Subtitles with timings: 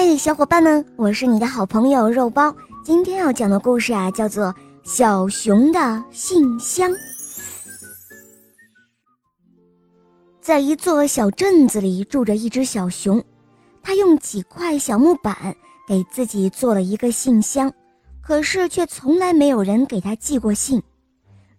[0.00, 2.54] 嗨，小伙伴们，我是你的好朋友肉包。
[2.84, 4.44] 今天要讲的故事啊，叫做
[4.84, 6.88] 《小熊的信箱》。
[10.40, 13.20] 在一座小镇子里，住着一只小熊，
[13.82, 15.56] 它用几块小木板
[15.88, 17.72] 给自己做了一个信箱，
[18.22, 20.80] 可是却从来没有人给他寄过信。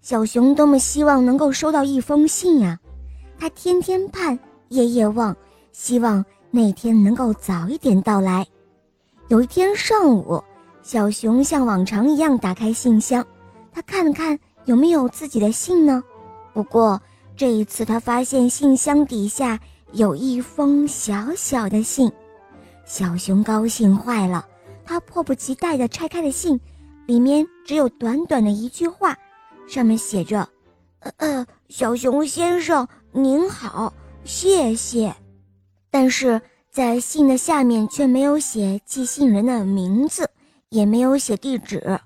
[0.01, 2.79] 小熊多么希望能够收到一封信呀！
[3.37, 5.35] 他天天盼，夜夜望，
[5.73, 6.23] 希望。
[6.51, 8.45] 那天能够早一点到来。
[9.27, 10.43] 有一天上午，
[10.81, 13.25] 小熊像往常一样打开信箱，
[13.71, 16.03] 他看了看有没有自己的信呢。
[16.53, 16.99] 不过
[17.37, 19.59] 这一次，他发现信箱底下
[19.91, 22.11] 有一封小小的信。
[22.85, 24.43] 小熊高兴坏了，
[24.83, 26.59] 他迫不及待地拆开了信，
[27.05, 29.15] 里面只有短短的一句话，
[29.67, 30.49] 上面写着
[31.01, 35.15] ：“呃呃，小熊先生您好，谢谢。”
[35.91, 40.29] 但是在信的下面却没有写寄信人的名字，
[40.69, 41.99] 也没有写地址。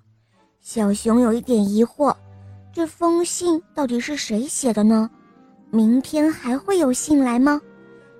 [0.61, 2.15] 小熊有一点疑惑，
[2.71, 5.09] 这封信到底是谁写的呢？
[5.69, 7.61] 明天还会有信来吗？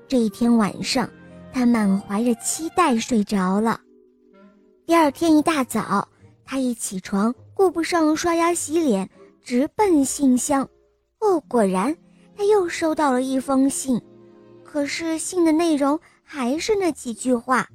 [0.08, 1.10] 这一天晚上，
[1.54, 3.80] 他满怀着期待睡着了。
[4.86, 6.08] 第二天一大早，
[6.44, 9.10] 他一起床，顾不上刷牙洗脸，
[9.42, 10.68] 直奔信箱。
[11.20, 11.96] 哦，果然，
[12.36, 14.02] 他又收到了一封信。
[14.74, 17.70] 可是信的内容还是那几句话：“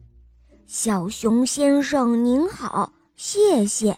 [0.66, 3.96] 小熊先生您好，谢谢。”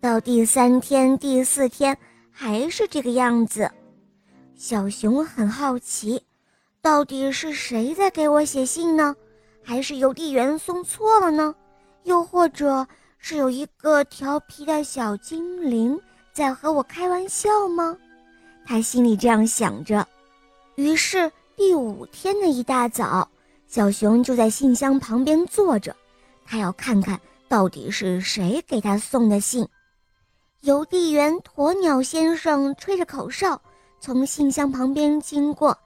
[0.00, 1.98] 到第三天、第四天
[2.30, 3.68] 还是这个样子。
[4.54, 6.22] 小熊很好奇，
[6.80, 9.12] 到底是谁在给我写信呢？
[9.64, 11.52] 还是邮递员送错了呢？
[12.04, 12.86] 又或者
[13.18, 16.00] 是有一个调皮的小精灵
[16.32, 17.96] 在和我开玩笑吗？
[18.64, 20.06] 他心里这样想着，
[20.76, 21.28] 于是。
[21.56, 23.26] 第五天的一大早，
[23.66, 25.96] 小熊就在信箱旁边坐着，
[26.44, 29.66] 他要看看到底是谁给他送的信。
[30.60, 33.58] 邮递员鸵鸟先生吹着口哨
[34.00, 35.78] 从信箱旁边经过，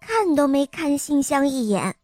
[0.00, 1.96] 看都没看信箱一眼。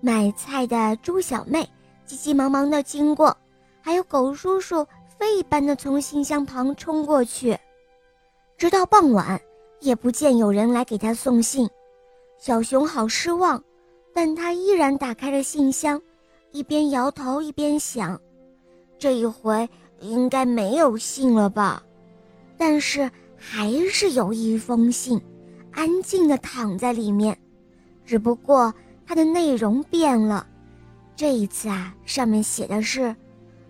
[0.00, 1.70] 买菜的猪小妹
[2.04, 3.36] 急急忙忙地经过，
[3.80, 4.84] 还有狗叔叔
[5.16, 7.56] 飞一般的从信箱旁冲过去。
[8.58, 9.40] 直到傍晚，
[9.78, 11.70] 也不见有人来给他送信。
[12.38, 13.62] 小熊好失望，
[14.14, 16.00] 但他依然打开了信箱，
[16.52, 18.20] 一边摇头一边想：
[18.98, 19.68] 这一回
[20.00, 21.82] 应该没有信了吧？
[22.56, 25.20] 但是还是有一封信，
[25.72, 27.36] 安静地躺在里面，
[28.04, 28.72] 只不过
[29.06, 30.46] 它的内容变了。
[31.14, 33.16] 这一次啊，上面写的是：“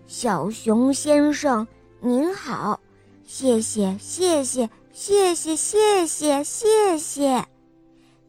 [0.05, 1.65] 小熊先生
[2.01, 2.79] 您好，
[3.25, 7.45] 谢谢谢谢谢谢谢谢谢谢。”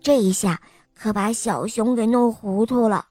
[0.00, 0.60] 这一下
[0.94, 3.06] 可把小熊给弄糊涂了，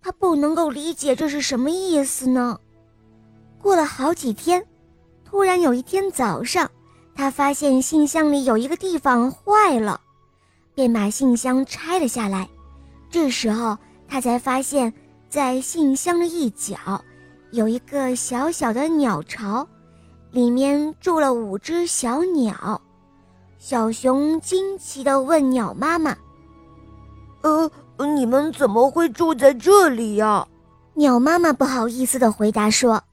[0.00, 2.58] 他不能够理解这是什么意思呢。
[3.58, 4.66] 过了好几天，
[5.24, 6.70] 突然有一天早上，
[7.14, 10.00] 他发现信箱里有一个地方坏了，
[10.74, 12.48] 便把信箱拆了下来。
[13.10, 13.76] 这时候
[14.08, 14.92] 他才发现，
[15.28, 17.04] 在信箱的一角
[17.50, 19.68] 有一个小小的鸟巢，
[20.30, 22.80] 里面住了五只小鸟。
[23.62, 26.16] 小熊惊奇地问鸟妈妈
[27.44, 27.70] ：“呃，
[28.16, 30.48] 你们怎么会住在这里呀？”
[30.96, 33.04] 鸟妈妈不好意思地回答说：“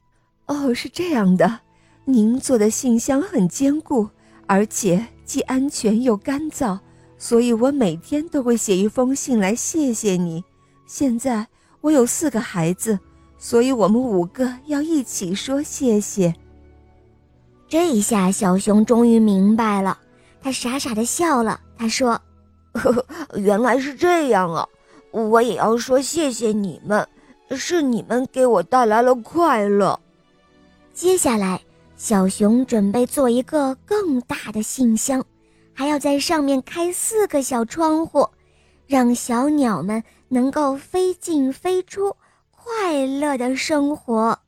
[0.48, 1.60] 哦，是这样的，
[2.06, 4.08] 您做的信箱很坚固，
[4.46, 6.78] 而且既安全又干燥，
[7.18, 10.42] 所以我每天都会写一封信来谢谢你。
[10.86, 11.46] 现在
[11.82, 12.98] 我有四个孩子，
[13.36, 16.34] 所以我们五个要一起说谢谢。”
[17.68, 19.98] 这一下，小熊终于明白了。
[20.40, 21.60] 他傻傻的笑了。
[21.76, 22.20] 他说
[22.74, 23.06] ：“呵 呵
[23.38, 24.66] 原来是这样啊！
[25.10, 27.06] 我也要说谢谢你们，
[27.50, 29.98] 是你们给我带来了快乐。”
[30.92, 31.60] 接下来，
[31.96, 35.24] 小熊准备做一个更大的信箱，
[35.72, 38.28] 还要在上面开四个小窗户，
[38.86, 42.16] 让小鸟们能够飞进飞出，
[42.50, 44.38] 快乐的生活。